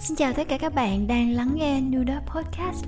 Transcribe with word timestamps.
Xin 0.00 0.16
chào 0.16 0.32
tất 0.32 0.48
cả 0.48 0.58
các 0.58 0.74
bạn 0.74 1.06
đang 1.06 1.30
lắng 1.30 1.52
nghe 1.54 1.80
Nudop 1.80 2.26
Podcast. 2.26 2.84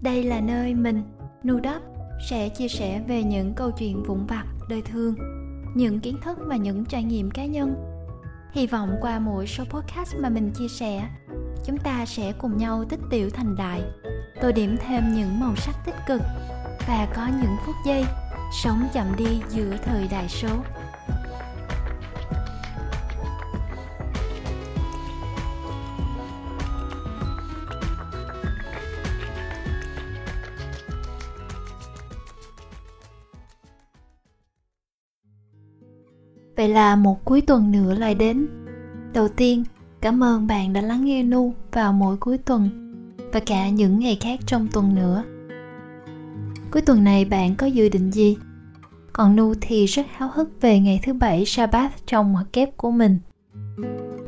Đây 0.00 0.22
là 0.22 0.40
nơi 0.40 0.74
mình, 0.74 1.02
Nudop, 1.48 1.82
sẽ 2.30 2.48
chia 2.48 2.68
sẻ 2.68 3.02
về 3.08 3.22
những 3.22 3.54
câu 3.54 3.70
chuyện 3.70 4.02
vụn 4.02 4.26
vặt, 4.26 4.44
đời 4.68 4.82
thường, 4.82 5.14
những 5.74 6.00
kiến 6.00 6.16
thức 6.24 6.38
và 6.46 6.56
những 6.56 6.84
trải 6.84 7.02
nghiệm 7.02 7.30
cá 7.30 7.44
nhân. 7.44 7.74
Hy 8.52 8.66
vọng 8.66 8.96
qua 9.00 9.18
mỗi 9.18 9.46
số 9.46 9.64
podcast 9.64 10.14
mà 10.16 10.28
mình 10.28 10.52
chia 10.58 10.68
sẻ, 10.68 11.08
chúng 11.64 11.78
ta 11.78 12.06
sẽ 12.06 12.32
cùng 12.32 12.58
nhau 12.58 12.84
tích 12.88 13.00
tiểu 13.10 13.30
thành 13.30 13.56
đại, 13.56 13.82
tô 14.40 14.52
điểm 14.52 14.76
thêm 14.86 15.14
những 15.14 15.40
màu 15.40 15.56
sắc 15.56 15.76
tích 15.86 15.96
cực 16.06 16.22
và 16.88 17.08
có 17.14 17.26
những 17.42 17.56
phút 17.66 17.76
giây 17.86 18.04
sống 18.62 18.88
chậm 18.92 19.06
đi 19.16 19.40
giữa 19.50 19.76
thời 19.84 20.08
đại 20.08 20.28
số. 20.28 20.48
Vậy 36.66 36.74
là 36.74 36.96
một 36.96 37.24
cuối 37.24 37.40
tuần 37.40 37.70
nữa 37.70 37.94
lại 37.94 38.14
đến. 38.14 38.46
Đầu 39.12 39.28
tiên, 39.28 39.64
cảm 40.00 40.22
ơn 40.22 40.46
bạn 40.46 40.72
đã 40.72 40.80
lắng 40.80 41.04
nghe 41.04 41.22
Nu 41.22 41.54
vào 41.72 41.92
mỗi 41.92 42.16
cuối 42.16 42.38
tuần 42.38 42.68
và 43.32 43.40
cả 43.40 43.68
những 43.68 43.98
ngày 43.98 44.18
khác 44.20 44.40
trong 44.46 44.68
tuần 44.72 44.94
nữa. 44.94 45.22
Cuối 46.70 46.82
tuần 46.82 47.04
này 47.04 47.24
bạn 47.24 47.54
có 47.54 47.66
dự 47.66 47.88
định 47.88 48.10
gì? 48.10 48.36
Còn 49.12 49.36
Nu 49.36 49.54
thì 49.60 49.86
rất 49.86 50.06
háo 50.16 50.30
hức 50.34 50.60
về 50.60 50.80
ngày 50.80 51.00
thứ 51.02 51.12
bảy 51.12 51.44
Sabbath 51.44 52.06
trong 52.06 52.34
hoặc 52.34 52.46
kép 52.52 52.76
của 52.76 52.90
mình. 52.90 53.18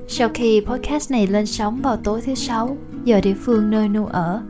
Sau 0.09 0.29
khi 0.35 0.63
podcast 0.67 1.11
này 1.11 1.27
lên 1.27 1.47
sóng 1.47 1.83
vào 1.83 1.97
tối 1.97 2.21
thứ 2.21 2.35
sáu, 2.35 2.77
giờ 3.05 3.21
địa 3.21 3.35
phương 3.35 3.71
nơi 3.71 3.89
Nu 3.89 4.07
ở, 4.07 4.43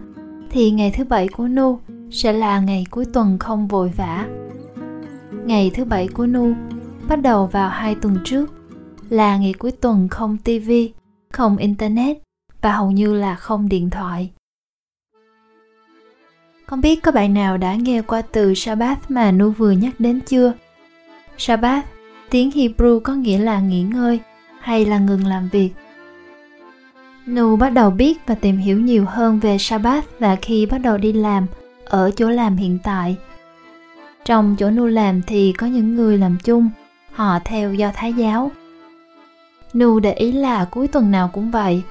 thì 0.51 0.70
ngày 0.70 0.93
thứ 0.96 1.04
bảy 1.04 1.29
của 1.29 1.48
Nu 1.48 1.79
sẽ 2.10 2.32
là 2.32 2.60
ngày 2.60 2.87
cuối 2.91 3.04
tuần 3.04 3.38
không 3.38 3.68
vội 3.68 3.93
vã. 3.96 4.29
Ngày 5.45 5.70
thứ 5.74 5.85
bảy 5.85 6.09
của 6.09 6.26
Nu 6.26 6.54
bắt 7.09 7.16
đầu 7.23 7.46
vào 7.46 7.68
hai 7.68 7.95
tuần 7.95 8.18
trước 8.24 8.52
là 9.09 9.37
ngày 9.37 9.54
cuối 9.59 9.73
tuần 9.73 10.09
không 10.09 10.37
TV, 10.38 10.70
không 11.32 11.56
internet 11.56 12.16
và 12.62 12.73
hầu 12.73 12.90
như 12.90 13.14
là 13.14 13.34
không 13.34 13.68
điện 13.68 13.90
thoại. 13.90 14.30
Không 16.66 16.80
biết 16.80 17.02
có 17.02 17.12
bạn 17.12 17.34
nào 17.34 17.56
đã 17.56 17.74
nghe 17.74 18.02
qua 18.02 18.23
từ 18.23 18.54
Sabbath 18.54 19.10
mà 19.10 19.30
Nu 19.30 19.51
vừa 19.51 19.70
nhắc 19.70 19.95
đến 19.98 20.20
chưa? 20.20 20.52
Sabbath, 21.38 21.86
tiếng 22.30 22.51
Hebrew 22.51 23.01
có 23.01 23.14
nghĩa 23.14 23.38
là 23.38 23.60
nghỉ 23.60 23.82
ngơi 23.82 24.20
hay 24.60 24.86
là 24.86 24.98
ngừng 24.98 25.26
làm 25.26 25.48
việc. 25.52 25.70
Nu 27.26 27.56
bắt 27.56 27.70
đầu 27.70 27.90
biết 27.90 28.18
và 28.26 28.34
tìm 28.34 28.56
hiểu 28.56 28.80
nhiều 28.80 29.04
hơn 29.09 29.40
về 29.40 29.59
Sabbath 29.59 30.06
là 30.18 30.36
khi 30.36 30.66
bắt 30.66 30.79
đầu 30.79 30.98
đi 30.98 31.12
làm 31.12 31.46
ở 31.84 32.10
chỗ 32.16 32.29
làm 32.29 32.56
hiện 32.56 32.79
tại. 32.82 33.16
Trong 34.24 34.56
chỗ 34.59 34.70
Nu 34.70 34.86
làm 34.86 35.23
thì 35.23 35.52
có 35.52 35.66
những 35.66 35.96
người 35.96 36.18
làm 36.18 36.36
chung, 36.45 36.70
họ 37.19 37.38
theo 37.45 37.74
do 37.74 37.91
Thái 37.95 38.13
giáo. 38.13 38.51
Nu 39.73 40.01
để 40.01 40.13
ý 40.13 40.33
là 40.33 40.65
cuối 40.65 40.88
tuần 40.88 41.11
nào 41.11 41.30
cũng 41.33 41.51
vậy. 41.51 41.83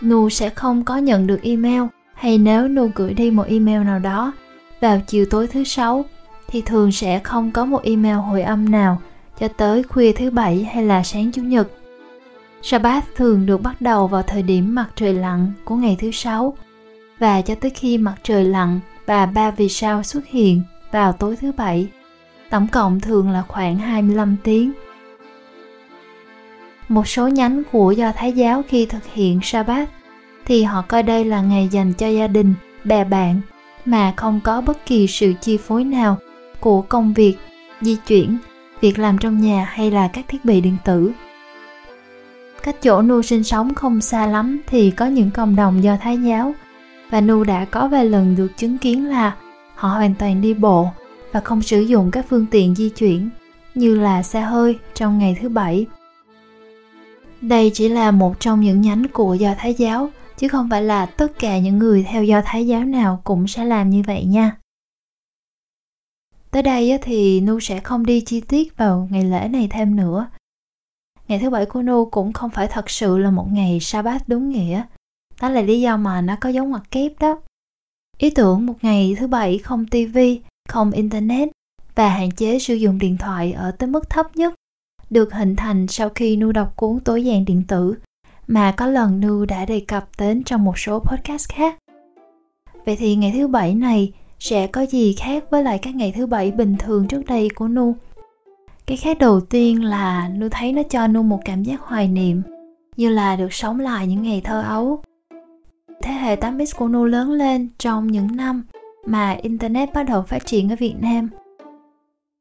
Nu 0.00 0.30
sẽ 0.30 0.50
không 0.50 0.84
có 0.84 0.96
nhận 0.96 1.26
được 1.26 1.42
email, 1.42 1.82
hay 2.14 2.38
nếu 2.38 2.68
Nu 2.68 2.90
gửi 2.94 3.14
đi 3.14 3.30
một 3.30 3.44
email 3.48 3.84
nào 3.84 3.98
đó 3.98 4.32
vào 4.80 5.00
chiều 5.06 5.26
tối 5.30 5.46
thứ 5.46 5.64
sáu, 5.64 6.04
thì 6.48 6.60
thường 6.60 6.92
sẽ 6.92 7.18
không 7.18 7.50
có 7.50 7.64
một 7.64 7.82
email 7.82 8.14
hồi 8.14 8.42
âm 8.42 8.70
nào 8.70 9.00
cho 9.38 9.48
tới 9.48 9.82
khuya 9.82 10.12
thứ 10.12 10.30
bảy 10.30 10.68
hay 10.74 10.84
là 10.84 11.02
sáng 11.02 11.32
chủ 11.32 11.42
nhật. 11.42 11.68
Sabbath 12.62 13.06
thường 13.16 13.46
được 13.46 13.62
bắt 13.62 13.80
đầu 13.80 14.06
vào 14.06 14.22
thời 14.22 14.42
điểm 14.42 14.74
mặt 14.74 14.88
trời 14.96 15.12
lặn 15.12 15.52
của 15.64 15.74
ngày 15.74 15.96
thứ 16.00 16.10
sáu, 16.10 16.56
và 17.18 17.40
cho 17.40 17.54
tới 17.54 17.70
khi 17.70 17.98
mặt 17.98 18.14
trời 18.22 18.44
lặn 18.44 18.80
và 19.06 19.26
ba 19.26 19.50
vì 19.50 19.68
sao 19.68 20.02
xuất 20.02 20.26
hiện 20.26 20.62
vào 20.92 21.12
tối 21.12 21.36
thứ 21.36 21.52
bảy. 21.52 21.88
Tổng 22.50 22.66
cộng 22.66 23.00
thường 23.00 23.30
là 23.30 23.42
khoảng 23.48 23.78
25 23.78 24.36
tiếng. 24.42 24.72
Một 26.88 27.08
số 27.08 27.28
nhánh 27.28 27.62
của 27.72 27.92
Do 27.92 28.12
Thái 28.16 28.32
giáo 28.32 28.62
khi 28.68 28.86
thực 28.86 29.06
hiện 29.06 29.40
Sabbath 29.42 29.90
thì 30.44 30.62
họ 30.62 30.82
coi 30.88 31.02
đây 31.02 31.24
là 31.24 31.40
ngày 31.40 31.68
dành 31.68 31.92
cho 31.92 32.06
gia 32.08 32.26
đình, 32.26 32.54
bè 32.84 33.04
bạn 33.04 33.40
mà 33.84 34.12
không 34.16 34.40
có 34.44 34.60
bất 34.60 34.86
kỳ 34.86 35.06
sự 35.06 35.32
chi 35.40 35.56
phối 35.56 35.84
nào 35.84 36.16
của 36.60 36.82
công 36.82 37.14
việc, 37.14 37.36
di 37.80 37.96
chuyển, 37.96 38.38
việc 38.80 38.98
làm 38.98 39.18
trong 39.18 39.40
nhà 39.40 39.68
hay 39.70 39.90
là 39.90 40.08
các 40.08 40.24
thiết 40.28 40.44
bị 40.44 40.60
điện 40.60 40.76
tử. 40.84 41.12
Cách 42.62 42.76
chỗ 42.82 43.02
Nu 43.02 43.22
sinh 43.22 43.44
sống 43.44 43.74
không 43.74 44.00
xa 44.00 44.26
lắm 44.26 44.60
thì 44.66 44.90
có 44.90 45.06
những 45.06 45.30
cộng 45.30 45.56
đồng 45.56 45.84
do 45.84 45.96
Thái 46.00 46.18
giáo 46.18 46.54
và 47.10 47.20
Nu 47.20 47.44
đã 47.44 47.64
có 47.64 47.88
vài 47.88 48.04
lần 48.04 48.36
được 48.36 48.56
chứng 48.56 48.78
kiến 48.78 49.08
là 49.08 49.32
họ 49.74 49.88
hoàn 49.88 50.14
toàn 50.14 50.40
đi 50.40 50.54
bộ 50.54 50.90
và 51.32 51.40
không 51.40 51.62
sử 51.62 51.80
dụng 51.80 52.10
các 52.10 52.26
phương 52.28 52.46
tiện 52.50 52.74
di 52.74 52.88
chuyển 52.88 53.30
như 53.74 53.94
là 53.94 54.22
xe 54.22 54.40
hơi 54.40 54.78
trong 54.94 55.18
ngày 55.18 55.36
thứ 55.40 55.48
bảy. 55.48 55.86
Đây 57.40 57.70
chỉ 57.74 57.88
là 57.88 58.10
một 58.10 58.40
trong 58.40 58.60
những 58.60 58.80
nhánh 58.80 59.06
của 59.12 59.34
Do 59.34 59.54
Thái 59.58 59.74
giáo, 59.74 60.10
chứ 60.36 60.48
không 60.48 60.70
phải 60.70 60.82
là 60.82 61.06
tất 61.06 61.38
cả 61.38 61.58
những 61.58 61.78
người 61.78 62.06
theo 62.08 62.24
Do 62.24 62.42
Thái 62.44 62.66
giáo 62.66 62.84
nào 62.84 63.20
cũng 63.24 63.48
sẽ 63.48 63.64
làm 63.64 63.90
như 63.90 64.02
vậy 64.06 64.24
nha. 64.24 64.56
Tới 66.50 66.62
đây 66.62 66.98
thì 67.02 67.40
Nu 67.40 67.60
sẽ 67.60 67.80
không 67.80 68.06
đi 68.06 68.20
chi 68.20 68.40
tiết 68.40 68.76
vào 68.76 69.08
ngày 69.10 69.24
lễ 69.24 69.48
này 69.48 69.68
thêm 69.70 69.96
nữa. 69.96 70.26
Ngày 71.28 71.38
thứ 71.38 71.50
bảy 71.50 71.66
của 71.66 71.82
Nu 71.82 72.04
cũng 72.04 72.32
không 72.32 72.50
phải 72.50 72.66
thật 72.66 72.90
sự 72.90 73.18
là 73.18 73.30
một 73.30 73.46
ngày 73.52 73.78
Sa 73.80 74.02
Bát 74.02 74.28
đúng 74.28 74.48
nghĩa. 74.48 74.82
Đó 75.40 75.48
là 75.48 75.62
lý 75.62 75.80
do 75.80 75.96
mà 75.96 76.20
nó 76.20 76.36
có 76.40 76.48
dấu 76.48 76.64
ngoặc 76.64 76.90
kép 76.90 77.12
đó. 77.20 77.40
Ý 78.18 78.30
tưởng 78.30 78.66
một 78.66 78.74
ngày 78.82 79.16
thứ 79.18 79.26
bảy 79.26 79.58
không 79.58 79.86
tivi 79.86 80.40
không 80.70 80.90
internet 80.90 81.48
và 81.94 82.08
hạn 82.08 82.30
chế 82.30 82.58
sử 82.58 82.74
dụng 82.74 82.98
điện 82.98 83.16
thoại 83.18 83.52
ở 83.52 83.70
tới 83.70 83.86
mức 83.86 84.10
thấp 84.10 84.36
nhất 84.36 84.54
được 85.10 85.32
hình 85.32 85.56
thành 85.56 85.86
sau 85.86 86.08
khi 86.08 86.36
Nu 86.36 86.52
đọc 86.52 86.76
cuốn 86.76 87.00
tối 87.00 87.24
giản 87.24 87.44
điện 87.44 87.62
tử 87.68 87.94
mà 88.46 88.72
có 88.72 88.86
lần 88.86 89.20
Nu 89.20 89.44
đã 89.44 89.64
đề 89.64 89.80
cập 89.80 90.08
đến 90.18 90.44
trong 90.44 90.64
một 90.64 90.78
số 90.78 90.98
podcast 90.98 91.48
khác. 91.48 91.76
Vậy 92.86 92.96
thì 92.96 93.16
ngày 93.16 93.32
thứ 93.36 93.48
bảy 93.48 93.74
này 93.74 94.12
sẽ 94.38 94.66
có 94.66 94.86
gì 94.86 95.14
khác 95.18 95.44
với 95.50 95.62
lại 95.62 95.78
các 95.78 95.94
ngày 95.94 96.12
thứ 96.16 96.26
bảy 96.26 96.50
bình 96.50 96.76
thường 96.78 97.08
trước 97.08 97.22
đây 97.26 97.48
của 97.54 97.68
Nu? 97.68 97.96
Cái 98.86 98.96
khác 98.96 99.18
đầu 99.18 99.40
tiên 99.40 99.84
là 99.84 100.28
Nu 100.28 100.48
thấy 100.48 100.72
nó 100.72 100.82
cho 100.82 101.06
Nu 101.06 101.22
một 101.22 101.40
cảm 101.44 101.62
giác 101.62 101.80
hoài 101.80 102.08
niệm, 102.08 102.42
như 102.96 103.08
là 103.08 103.36
được 103.36 103.52
sống 103.52 103.80
lại 103.80 104.06
những 104.06 104.22
ngày 104.22 104.40
thơ 104.44 104.62
ấu. 104.62 105.02
Thế 106.02 106.12
hệ 106.12 106.36
8X 106.36 106.66
của 106.76 106.88
Nu 106.88 107.04
lớn 107.04 107.30
lên 107.30 107.68
trong 107.78 108.06
những 108.06 108.36
năm 108.36 108.62
mà 109.06 109.30
Internet 109.30 109.94
bắt 109.94 110.02
đầu 110.02 110.22
phát 110.22 110.46
triển 110.46 110.72
ở 110.72 110.76
Việt 110.78 110.94
Nam. 111.00 111.28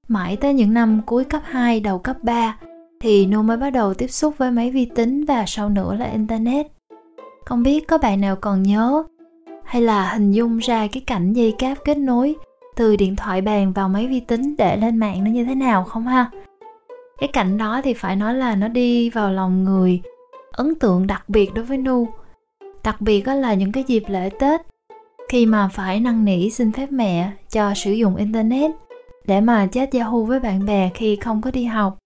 Mãi 0.08 0.38
tới 0.38 0.54
những 0.54 0.74
năm 0.74 1.02
cuối 1.06 1.24
cấp 1.24 1.42
2 1.46 1.80
đầu 1.80 2.00
cấp 2.00 2.18
3 2.24 2.58
thì 3.00 3.26
Nu 3.26 3.42
mới 3.42 3.58
bắt 3.58 3.70
đầu 3.70 3.94
tiếp 3.94 4.08
xúc 4.08 4.34
với 4.38 4.52
máy 4.52 4.72
vi 4.72 4.86
tính 4.86 5.26
và 5.26 5.44
sau 5.48 5.70
nữa 5.70 5.96
là 5.96 6.06
Internet. 6.06 6.68
Không 7.46 7.64
biết 7.64 7.88
có 7.88 7.98
bạn 7.98 8.22
nào 8.22 8.36
còn 8.36 8.64
nhớ 8.64 9.04
hay 9.64 9.82
là 9.82 10.14
hình 10.14 10.32
dung 10.32 10.58
ra 10.58 10.88
cái 10.88 11.04
cảnh 11.08 11.34
dây 11.34 11.56
cáp 11.60 11.78
kết 11.86 11.98
nối 11.98 12.36
từ 12.76 12.96
điện 12.96 13.16
thoại 13.16 13.42
bàn 13.42 13.74
vào 13.74 13.90
máy 13.90 14.08
vi 14.08 14.20
tính 14.20 14.56
để 14.58 14.78
lên 14.78 14.98
mạng 14.98 15.24
nó 15.24 15.32
như 15.32 15.46
thế 15.46 15.56
nào 15.56 15.84
không 15.84 16.08
ha? 16.08 16.30
Cái 17.20 17.30
cảnh 17.34 17.58
đó 17.58 17.82
thì 17.84 17.94
phải 17.94 18.16
nói 18.16 18.34
là 18.34 18.56
nó 18.56 18.68
đi 18.68 19.10
vào 19.10 19.32
lòng 19.32 19.64
người 19.64 20.02
ấn 20.52 20.76
tượng 20.76 21.08
đặc 21.08 21.30
biệt 21.30 21.54
đối 21.54 21.66
với 21.66 21.78
Nu. 21.78 22.08
Đặc 22.84 23.02
biệt 23.02 23.22
đó 23.22 23.34
là 23.34 23.54
những 23.54 23.72
cái 23.72 23.84
dịp 23.88 24.04
lễ 24.08 24.30
Tết 24.40 24.62
khi 25.30 25.46
mà 25.46 25.68
phải 25.68 26.00
năn 26.00 26.26
nỉ 26.26 26.50
xin 26.50 26.72
phép 26.72 26.92
mẹ 26.92 27.32
cho 27.50 27.74
sử 27.74 27.92
dụng 27.92 28.16
internet 28.16 28.72
để 29.28 29.42
mà 29.42 29.68
chat 29.68 29.92
Yahoo 29.94 30.20
với 30.20 30.40
bạn 30.40 30.66
bè 30.66 30.90
khi 30.94 31.16
không 31.16 31.42
có 31.42 31.52
đi 31.52 31.66
học. 31.66 31.98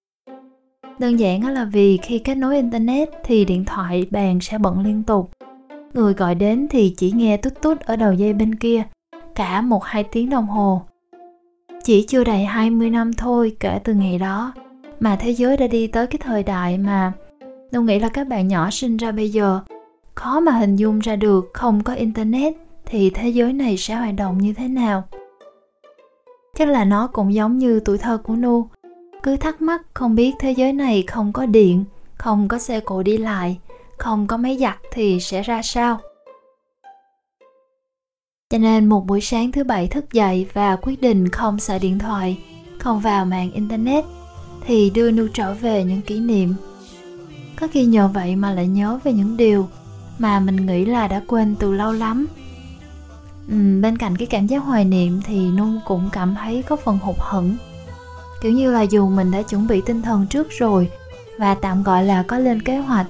Đơn 1.00 1.20
giản 1.20 1.42
đó 1.42 1.50
là 1.50 1.66
vì 1.66 1.98
khi 1.98 2.20
kết 2.20 2.36
nối 2.36 2.56
internet 2.56 3.10
thì 3.24 3.46
điện 3.46 3.66
thoại 3.66 4.06
bàn 4.12 4.40
sẽ 4.42 4.58
bận 4.58 4.80
liên 4.80 5.04
tục. 5.04 5.32
Người 5.94 6.14
gọi 6.14 6.36
đến 6.36 6.68
thì 6.70 6.94
chỉ 6.98 7.12
nghe 7.12 7.38
tút 7.38 7.62
tút 7.62 7.80
ở 7.80 7.96
đầu 7.96 8.14
dây 8.14 8.34
bên 8.34 8.56
kia, 8.56 8.84
cả 9.36 9.62
một 9.62 9.84
hai 9.84 10.04
tiếng 10.04 10.30
đồng 10.30 10.48
hồ. 10.48 10.82
Chỉ 11.84 12.06
chưa 12.08 12.24
đầy 12.24 12.46
20 12.46 12.90
năm 12.90 13.14
thôi 13.14 13.56
kể 13.60 13.80
từ 13.84 13.94
ngày 13.94 14.18
đó 14.18 14.54
mà 15.00 15.16
thế 15.16 15.32
giới 15.32 15.58
đã 15.58 15.68
đi 15.68 15.88
tới 15.88 16.08
cái 16.08 16.20
thời 16.24 16.44
đại 16.44 16.78
mà 16.78 17.12
tôi 17.72 17.84
nghĩ 17.84 18.00
là 18.00 18.10
các 18.10 18.28
bạn 18.28 18.48
nhỏ 18.48 18.70
sinh 18.70 18.98
ra 18.98 19.12
bây 19.12 19.30
giờ 19.30 19.60
khó 20.16 20.40
mà 20.40 20.52
hình 20.52 20.76
dung 20.76 21.00
ra 21.00 21.16
được 21.16 21.50
không 21.54 21.84
có 21.84 21.94
internet 21.94 22.63
thì 22.94 23.10
thế 23.10 23.30
giới 23.30 23.54
này 23.54 23.78
sẽ 23.78 23.96
hoạt 23.96 24.16
động 24.16 24.38
như 24.38 24.54
thế 24.54 24.68
nào? 24.68 25.04
Chắc 26.56 26.68
là 26.68 26.86
nó 26.86 27.08
cũng 27.08 27.34
giống 27.34 27.58
như 27.58 27.80
tuổi 27.80 27.98
thơ 27.98 28.18
của 28.18 28.36
nu. 28.36 28.68
Cứ 29.24 29.38
thắc 29.38 29.62
mắc 29.62 29.82
không 29.94 30.16
biết 30.16 30.32
thế 30.40 30.52
giới 30.52 30.74
này 30.74 31.04
không 31.08 31.34
có 31.34 31.46
điện, 31.46 31.86
không 32.16 32.48
có 32.48 32.60
xe 32.60 32.80
cộ 32.80 33.04
đi 33.04 33.18
lại, 33.18 33.60
không 33.98 34.28
có 34.28 34.38
máy 34.38 34.58
giặt 34.58 34.78
thì 34.92 35.20
sẽ 35.20 35.42
ra 35.42 35.62
sao? 35.62 36.00
Cho 38.50 38.58
nên 38.58 38.86
một 38.86 39.06
buổi 39.06 39.22
sáng 39.22 39.52
thứ 39.52 39.64
bảy 39.64 39.88
thức 39.88 40.14
dậy 40.14 40.48
và 40.54 40.76
quyết 40.76 41.02
định 41.02 41.30
không 41.30 41.60
xài 41.60 41.80
điện 41.80 42.00
thoại, 42.00 42.38
không 42.80 43.00
vào 43.00 43.26
mạng 43.26 43.52
internet, 43.52 44.06
thì 44.66 44.90
đưa 44.90 45.12
nu 45.12 45.28
trở 45.34 45.54
về 45.54 45.84
những 45.84 46.02
kỷ 46.02 46.20
niệm. 46.20 46.54
Có 47.60 47.68
khi 47.72 47.86
nhờ 47.86 48.10
vậy 48.14 48.36
mà 48.36 48.54
lại 48.54 48.68
nhớ 48.68 49.00
về 49.04 49.14
những 49.14 49.38
điều 49.38 49.68
mà 50.20 50.40
mình 50.40 50.66
nghĩ 50.66 50.86
là 50.86 51.08
đã 51.08 51.22
quên 51.28 51.56
từ 51.60 51.74
lâu 51.74 51.92
lắm 51.92 52.28
ừ, 53.48 53.82
bên 53.82 53.98
cạnh 53.98 54.18
cái 54.18 54.28
cảm 54.28 54.48
giác 54.48 54.64
hoài 54.64 54.86
niệm 54.86 55.22
thì 55.26 55.52
nung 55.52 55.80
cũng 55.86 56.10
cảm 56.12 56.36
thấy 56.36 56.64
có 56.64 56.76
phần 56.76 57.00
hụt 57.02 57.16
hẫng. 57.20 57.58
Kiểu 58.42 58.52
như 58.52 58.72
là 58.72 58.82
dù 58.82 59.10
mình 59.10 59.32
đã 59.32 59.42
chuẩn 59.42 59.68
bị 59.68 59.82
tinh 59.86 60.02
thần 60.02 60.28
trước 60.28 60.48
rồi 60.50 60.90
và 61.40 61.56
tạm 61.56 61.84
gọi 61.84 62.04
là 62.04 62.24
có 62.24 62.38
lên 62.40 62.62
kế 62.62 62.78
hoạch 62.78 63.08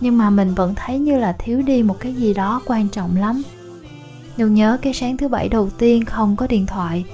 nhưng 0.00 0.18
mà 0.18 0.30
mình 0.30 0.54
vẫn 0.54 0.74
thấy 0.74 0.98
như 0.98 1.18
là 1.18 1.32
thiếu 1.32 1.62
đi 1.62 1.82
một 1.82 1.96
cái 2.00 2.14
gì 2.14 2.34
đó 2.34 2.62
quan 2.66 2.88
trọng 2.88 3.16
lắm. 3.16 3.42
Nhung 4.36 4.54
nhớ 4.54 4.78
cái 4.82 4.94
sáng 4.94 5.16
thứ 5.16 5.28
bảy 5.28 5.48
đầu 5.48 5.70
tiên 5.78 6.04
không 6.04 6.36
có 6.36 6.46
điện 6.46 6.66
thoại 6.66 7.04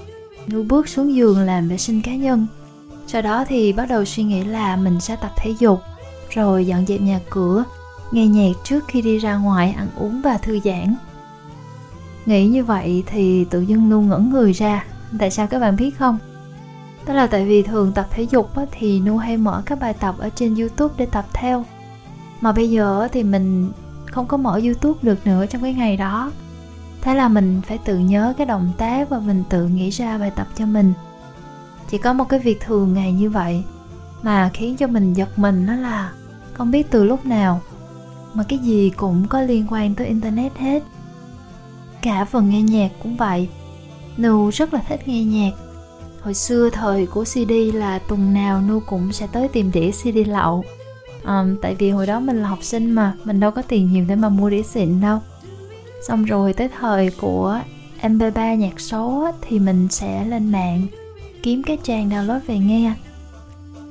Nương 0.46 0.68
bước 0.68 0.88
xuống 0.88 1.14
giường 1.14 1.40
làm 1.40 1.68
vệ 1.68 1.78
sinh 1.78 2.02
cá 2.02 2.14
nhân. 2.14 2.46
Sau 3.06 3.22
đó 3.22 3.44
thì 3.48 3.72
bắt 3.72 3.86
đầu 3.88 4.04
suy 4.04 4.22
nghĩ 4.22 4.44
là 4.44 4.76
mình 4.76 5.00
sẽ 5.00 5.16
tập 5.16 5.30
thể 5.36 5.54
dục 5.58 5.80
Rồi 6.30 6.66
dọn 6.66 6.86
dẹp 6.86 7.00
nhà 7.00 7.20
cửa 7.30 7.64
Nghe 8.12 8.26
nhạc 8.26 8.52
trước 8.64 8.84
khi 8.88 9.02
đi 9.02 9.18
ra 9.18 9.36
ngoài 9.36 9.74
ăn 9.76 9.88
uống 9.96 10.22
và 10.22 10.38
thư 10.38 10.60
giãn. 10.64 10.94
Nghĩ 12.26 12.46
như 12.46 12.64
vậy 12.64 13.02
thì 13.06 13.44
tự 13.44 13.60
dưng 13.60 13.88
nu 13.88 14.00
ngẩn 14.00 14.30
người 14.30 14.52
ra. 14.52 14.84
Tại 15.18 15.30
sao 15.30 15.46
các 15.46 15.58
bạn 15.58 15.76
biết 15.76 15.98
không? 15.98 16.18
Đó 17.06 17.14
là 17.14 17.26
tại 17.26 17.44
vì 17.44 17.62
thường 17.62 17.92
tập 17.92 18.06
thể 18.10 18.22
dục 18.22 18.50
thì 18.70 19.00
Nu 19.00 19.16
hay 19.16 19.36
mở 19.36 19.62
các 19.66 19.80
bài 19.80 19.94
tập 19.94 20.14
ở 20.18 20.28
trên 20.28 20.54
Youtube 20.54 20.94
để 20.98 21.06
tập 21.06 21.24
theo. 21.32 21.64
Mà 22.40 22.52
bây 22.52 22.70
giờ 22.70 23.08
thì 23.12 23.22
mình 23.22 23.72
không 24.06 24.26
có 24.26 24.36
mở 24.36 24.60
Youtube 24.64 24.98
được 25.02 25.26
nữa 25.26 25.46
trong 25.46 25.62
cái 25.62 25.74
ngày 25.74 25.96
đó. 25.96 26.32
Thế 27.00 27.14
là 27.14 27.28
mình 27.28 27.60
phải 27.66 27.78
tự 27.78 27.98
nhớ 27.98 28.34
cái 28.36 28.46
động 28.46 28.72
tác 28.78 29.10
và 29.10 29.18
mình 29.18 29.44
tự 29.48 29.66
nghĩ 29.66 29.90
ra 29.90 30.18
bài 30.18 30.30
tập 30.30 30.46
cho 30.56 30.66
mình. 30.66 30.92
Chỉ 31.90 31.98
có 31.98 32.12
một 32.12 32.28
cái 32.28 32.40
việc 32.40 32.60
thường 32.60 32.94
ngày 32.94 33.12
như 33.12 33.30
vậy 33.30 33.64
mà 34.22 34.50
khiến 34.54 34.76
cho 34.76 34.86
mình 34.86 35.14
giật 35.14 35.38
mình 35.38 35.66
đó 35.66 35.74
là 35.74 36.12
không 36.52 36.70
biết 36.70 36.90
từ 36.90 37.04
lúc 37.04 37.26
nào 37.26 37.60
mà 38.34 38.44
cái 38.48 38.58
gì 38.58 38.90
cũng 38.96 39.28
có 39.28 39.40
liên 39.40 39.66
quan 39.70 39.94
tới 39.94 40.06
internet 40.06 40.58
hết 40.58 40.82
cả 42.04 42.24
phần 42.24 42.50
nghe 42.50 42.62
nhạc 42.62 42.90
cũng 43.02 43.16
vậy. 43.16 43.48
Nu 44.16 44.50
rất 44.50 44.74
là 44.74 44.80
thích 44.88 45.08
nghe 45.08 45.24
nhạc. 45.24 45.50
Hồi 46.20 46.34
xưa 46.34 46.70
thời 46.70 47.06
của 47.06 47.24
cd 47.24 47.52
là 47.74 47.98
tuần 47.98 48.34
nào 48.34 48.62
nu 48.68 48.80
cũng 48.80 49.12
sẽ 49.12 49.26
tới 49.26 49.48
tìm 49.48 49.70
đĩa 49.72 49.90
cd 49.90 50.16
lậu. 50.26 50.64
Um, 51.24 51.56
tại 51.62 51.74
vì 51.74 51.90
hồi 51.90 52.06
đó 52.06 52.20
mình 52.20 52.42
là 52.42 52.48
học 52.48 52.58
sinh 52.62 52.90
mà 52.90 53.14
mình 53.24 53.40
đâu 53.40 53.50
có 53.50 53.62
tiền 53.62 53.92
nhiều 53.92 54.04
để 54.08 54.14
mà 54.14 54.28
mua 54.28 54.50
đĩa 54.50 54.62
xịn 54.62 55.00
đâu. 55.00 55.18
Xong 56.08 56.24
rồi 56.24 56.52
tới 56.52 56.68
thời 56.80 57.10
của 57.10 57.60
mp3 58.02 58.54
nhạc 58.54 58.80
số 58.80 59.30
thì 59.40 59.58
mình 59.58 59.88
sẽ 59.90 60.24
lên 60.24 60.52
mạng 60.52 60.86
kiếm 61.42 61.62
cái 61.62 61.78
trang 61.82 62.10
download 62.10 62.40
về 62.46 62.58
nghe. 62.58 62.94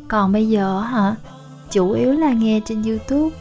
Còn 0.08 0.32
bây 0.32 0.50
giờ 0.50 0.80
hả 0.80 1.16
chủ 1.72 1.92
yếu 1.92 2.14
là 2.14 2.34
nghe 2.34 2.60
trên 2.66 2.84
youtube 2.84 3.36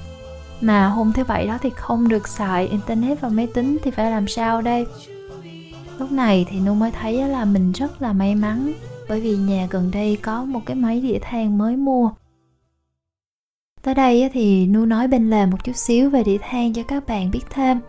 mà 0.62 0.86
hôm 0.86 1.12
thứ 1.12 1.24
bảy 1.24 1.46
đó 1.46 1.58
thì 1.62 1.70
không 1.70 2.08
được 2.08 2.28
xài 2.28 2.68
internet 2.68 3.20
và 3.20 3.28
máy 3.28 3.46
tính 3.54 3.78
thì 3.82 3.90
phải 3.90 4.10
làm 4.10 4.28
sao 4.28 4.62
đây? 4.62 4.86
Lúc 5.98 6.12
này 6.12 6.46
thì 6.48 6.60
nu 6.60 6.74
mới 6.74 6.90
thấy 6.90 7.28
là 7.28 7.44
mình 7.44 7.72
rất 7.72 8.02
là 8.02 8.12
may 8.12 8.34
mắn, 8.34 8.72
bởi 9.08 9.20
vì 9.20 9.36
nhà 9.36 9.66
gần 9.70 9.90
đây 9.90 10.18
có 10.22 10.44
một 10.44 10.60
cái 10.66 10.76
máy 10.76 11.00
đĩa 11.00 11.18
than 11.18 11.58
mới 11.58 11.76
mua. 11.76 12.10
Tới 13.82 13.94
đây 13.94 14.30
thì 14.32 14.66
nu 14.66 14.86
nói 14.86 15.08
bên 15.08 15.30
lề 15.30 15.46
một 15.46 15.64
chút 15.64 15.76
xíu 15.76 16.10
về 16.10 16.24
đĩa 16.24 16.38
than 16.38 16.72
cho 16.72 16.82
các 16.82 17.06
bạn 17.06 17.30
biết 17.30 17.44
thêm. 17.50 17.80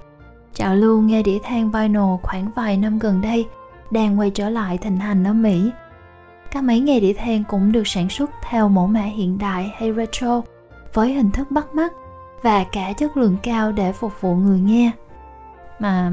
Trào 0.54 0.76
lưu 0.76 1.02
nghe 1.02 1.24
đĩa 1.24 1.38
than 1.44 1.72
vinyl 1.72 2.16
khoảng 2.24 2.52
vài 2.56 2.78
năm 2.78 3.00
gần 3.00 3.22
đây, 3.22 3.46
đang 3.92 4.20
quay 4.20 4.30
trở 4.30 4.50
lại 4.50 4.78
thịnh 4.78 4.98
hành 4.98 5.24
ở 5.24 5.34
Mỹ. 5.34 5.72
Các 6.52 6.64
máy 6.64 6.80
nghe 6.80 7.00
đĩa 7.00 7.14
than 7.14 7.44
cũng 7.50 7.72
được 7.72 7.88
sản 7.88 8.10
xuất 8.10 8.30
theo 8.50 8.70
mẫu 8.70 8.88
mã 8.88 9.02
hiện 9.02 9.38
đại 9.38 9.72
hay 9.76 9.94
retro, 9.94 10.42
với 10.94 11.14
hình 11.14 11.32
thức 11.32 11.52
bắt 11.52 11.76
mắt 11.76 11.94
và 12.44 12.64
cả 12.64 12.94
chất 12.98 13.18
lượng 13.18 13.38
cao 13.44 13.72
để 13.72 13.92
phục 13.92 14.22
vụ 14.22 14.36
người 14.36 14.60
nghe. 14.60 14.92
Mà 15.80 16.12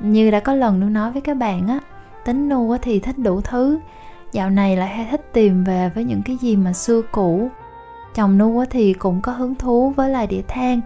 như 0.00 0.30
đã 0.30 0.40
có 0.40 0.54
lần 0.54 0.80
Nu 0.80 0.88
nói 0.88 1.12
với 1.12 1.22
các 1.22 1.36
bạn 1.36 1.68
á, 1.68 1.78
tính 2.24 2.48
Nu 2.48 2.76
thì 2.82 3.00
thích 3.00 3.18
đủ 3.18 3.40
thứ, 3.40 3.78
dạo 4.32 4.50
này 4.50 4.76
lại 4.76 4.88
hay 4.88 5.06
thích 5.10 5.32
tìm 5.32 5.64
về 5.64 5.90
với 5.94 6.04
những 6.04 6.22
cái 6.22 6.36
gì 6.36 6.56
mà 6.56 6.72
xưa 6.72 7.02
cũ. 7.12 7.48
Chồng 8.14 8.38
Nu 8.38 8.64
thì 8.70 8.92
cũng 8.92 9.20
có 9.20 9.32
hứng 9.32 9.54
thú 9.54 9.90
với 9.90 10.10
lại 10.10 10.26
đĩa 10.26 10.42
than 10.48 10.80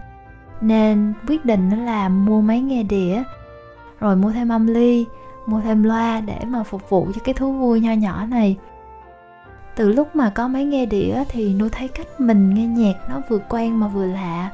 nên 0.61 1.13
quyết 1.27 1.45
định 1.45 1.85
là 1.85 2.09
mua 2.09 2.41
máy 2.41 2.61
nghe 2.61 2.83
đĩa 2.83 3.23
rồi 3.99 4.15
mua 4.15 4.31
thêm 4.31 4.49
âm 4.49 4.67
ly 4.67 5.05
mua 5.45 5.61
thêm 5.61 5.83
loa 5.83 6.21
để 6.21 6.39
mà 6.47 6.63
phục 6.63 6.89
vụ 6.89 7.07
cho 7.15 7.21
cái 7.23 7.33
thú 7.33 7.51
vui 7.51 7.79
nho 7.79 7.93
nhỏ 7.93 8.25
này 8.25 8.57
từ 9.75 9.89
lúc 9.89 10.15
mà 10.15 10.29
có 10.29 10.47
máy 10.47 10.65
nghe 10.65 10.85
đĩa 10.85 11.23
thì 11.29 11.53
nu 11.53 11.69
thấy 11.69 11.87
cách 11.87 12.21
mình 12.21 12.53
nghe 12.53 12.65
nhạc 12.67 12.93
nó 13.09 13.21
vừa 13.29 13.37
quen 13.37 13.79
mà 13.79 13.87
vừa 13.87 14.05
lạ 14.05 14.49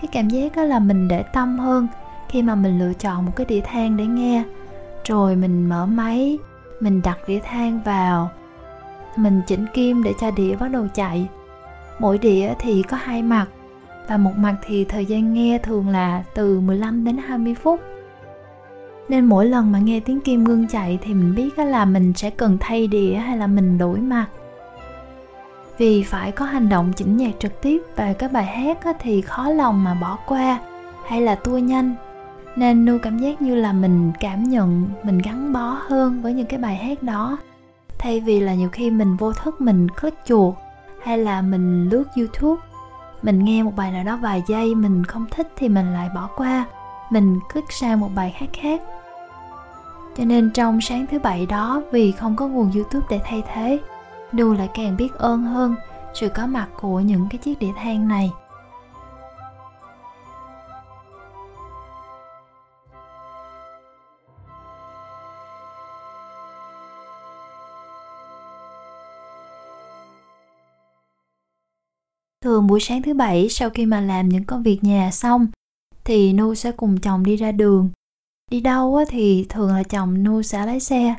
cái 0.00 0.08
cảm 0.12 0.28
giác 0.28 0.56
đó 0.56 0.62
là 0.62 0.78
mình 0.78 1.08
để 1.08 1.22
tâm 1.22 1.58
hơn 1.58 1.86
khi 2.28 2.42
mà 2.42 2.54
mình 2.54 2.78
lựa 2.78 2.92
chọn 2.92 3.26
một 3.26 3.32
cái 3.36 3.46
đĩa 3.46 3.60
than 3.60 3.96
để 3.96 4.06
nghe 4.06 4.44
rồi 5.04 5.36
mình 5.36 5.68
mở 5.68 5.86
máy, 5.86 6.38
mình 6.80 7.02
đặt 7.02 7.18
đĩa 7.28 7.38
than 7.38 7.80
vào, 7.84 8.30
mình 9.16 9.40
chỉnh 9.46 9.66
kim 9.74 10.02
để 10.02 10.12
cho 10.20 10.30
đĩa 10.30 10.56
bắt 10.56 10.68
đầu 10.68 10.86
chạy 10.94 11.28
mỗi 11.98 12.18
đĩa 12.18 12.54
thì 12.58 12.82
có 12.82 12.96
hai 12.96 13.22
mặt 13.22 13.46
và 14.08 14.16
một 14.16 14.32
mặt 14.36 14.56
thì 14.66 14.84
thời 14.84 15.06
gian 15.06 15.32
nghe 15.32 15.58
thường 15.58 15.88
là 15.88 16.24
từ 16.34 16.60
15 16.60 17.04
đến 17.04 17.16
20 17.16 17.54
phút. 17.54 17.80
Nên 19.08 19.24
mỗi 19.24 19.46
lần 19.46 19.72
mà 19.72 19.78
nghe 19.78 20.00
tiếng 20.00 20.20
kim 20.20 20.44
ngưng 20.44 20.68
chạy 20.68 20.98
thì 21.02 21.14
mình 21.14 21.34
biết 21.34 21.58
là 21.58 21.84
mình 21.84 22.12
sẽ 22.16 22.30
cần 22.30 22.56
thay 22.60 22.86
đĩa 22.86 23.14
hay 23.14 23.36
là 23.36 23.46
mình 23.46 23.78
đổi 23.78 23.98
mặt. 23.98 24.26
Vì 25.78 26.02
phải 26.02 26.32
có 26.32 26.44
hành 26.44 26.68
động 26.68 26.92
chỉnh 26.92 27.16
nhạc 27.16 27.32
trực 27.38 27.60
tiếp 27.60 27.82
và 27.96 28.12
các 28.12 28.32
bài 28.32 28.46
hát 28.46 28.78
thì 29.00 29.20
khó 29.20 29.48
lòng 29.48 29.84
mà 29.84 29.94
bỏ 29.94 30.18
qua, 30.26 30.58
hay 31.06 31.20
là 31.20 31.34
tua 31.34 31.58
nhanh. 31.58 31.94
Nên 32.56 32.84
nu 32.84 32.98
cảm 33.02 33.18
giác 33.18 33.42
như 33.42 33.54
là 33.54 33.72
mình 33.72 34.12
cảm 34.20 34.44
nhận, 34.44 34.88
mình 35.02 35.18
gắn 35.18 35.52
bó 35.52 35.78
hơn 35.88 36.22
với 36.22 36.32
những 36.32 36.46
cái 36.46 36.58
bài 36.58 36.76
hát 36.76 37.02
đó. 37.02 37.38
Thay 37.98 38.20
vì 38.20 38.40
là 38.40 38.54
nhiều 38.54 38.68
khi 38.72 38.90
mình 38.90 39.16
vô 39.16 39.32
thức 39.32 39.60
mình 39.60 39.88
click 39.88 40.24
chuột, 40.24 40.54
hay 41.02 41.18
là 41.18 41.42
mình 41.42 41.88
lướt 41.88 42.04
youtube, 42.16 42.62
mình 43.22 43.44
nghe 43.44 43.62
một 43.62 43.72
bài 43.76 43.92
nào 43.92 44.04
đó 44.04 44.16
vài 44.16 44.42
giây 44.46 44.74
mình 44.74 45.04
không 45.04 45.26
thích 45.30 45.52
thì 45.56 45.68
mình 45.68 45.92
lại 45.92 46.08
bỏ 46.14 46.28
qua, 46.36 46.64
mình 47.10 47.40
click 47.52 47.72
sang 47.72 48.00
một 48.00 48.10
bài 48.14 48.34
khác 48.38 48.46
khác. 48.52 48.82
Cho 50.16 50.24
nên 50.24 50.50
trong 50.54 50.80
sáng 50.80 51.06
thứ 51.10 51.18
bảy 51.18 51.46
đó, 51.46 51.82
vì 51.92 52.12
không 52.12 52.36
có 52.36 52.48
nguồn 52.48 52.72
youtube 52.74 53.06
để 53.10 53.20
thay 53.24 53.42
thế 53.54 53.78
đu 54.32 54.52
lại 54.52 54.68
càng 54.74 54.96
biết 54.96 55.14
ơn 55.14 55.42
hơn 55.42 55.74
sự 56.14 56.28
có 56.28 56.46
mặt 56.46 56.68
của 56.80 57.00
những 57.00 57.26
cái 57.30 57.38
chiếc 57.38 57.58
đĩa 57.58 57.72
than 57.76 58.08
này 58.08 58.30
Thường 72.46 72.66
buổi 72.66 72.80
sáng 72.80 73.02
thứ 73.02 73.14
bảy, 73.14 73.48
sau 73.48 73.70
khi 73.70 73.86
mà 73.86 74.00
làm 74.00 74.28
những 74.28 74.44
công 74.44 74.62
việc 74.62 74.84
nhà 74.84 75.10
xong, 75.10 75.46
thì 76.04 76.32
Nu 76.32 76.54
sẽ 76.54 76.72
cùng 76.72 77.00
chồng 77.00 77.24
đi 77.24 77.36
ra 77.36 77.52
đường. 77.52 77.90
Đi 78.50 78.60
đâu 78.60 79.04
thì 79.08 79.46
thường 79.48 79.76
là 79.76 79.82
chồng 79.82 80.24
Nu 80.24 80.42
sẽ 80.42 80.66
lái 80.66 80.80
xe. 80.80 81.14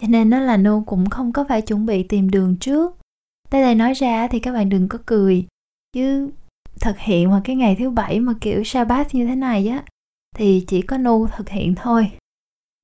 Cho 0.00 0.08
nên 0.08 0.30
nó 0.30 0.40
là 0.40 0.56
Nu 0.56 0.82
cũng 0.86 1.10
không 1.10 1.32
có 1.32 1.44
phải 1.48 1.62
chuẩn 1.62 1.86
bị 1.86 2.02
tìm 2.02 2.30
đường 2.30 2.56
trước. 2.56 2.96
Đây 3.50 3.62
này 3.62 3.74
nói 3.74 3.94
ra 3.94 4.28
thì 4.28 4.38
các 4.38 4.52
bạn 4.52 4.68
đừng 4.68 4.88
có 4.88 4.98
cười. 5.06 5.46
Chứ 5.92 6.30
thực 6.80 6.98
hiện 6.98 7.30
vào 7.30 7.40
cái 7.44 7.56
ngày 7.56 7.76
thứ 7.78 7.90
bảy 7.90 8.20
mà 8.20 8.32
kiểu 8.40 8.64
Sabbath 8.64 9.14
như 9.14 9.26
thế 9.26 9.34
này 9.34 9.68
á 9.68 9.84
thì 10.36 10.64
chỉ 10.68 10.82
có 10.82 10.98
Nu 10.98 11.26
thực 11.36 11.48
hiện 11.48 11.74
thôi. 11.74 12.10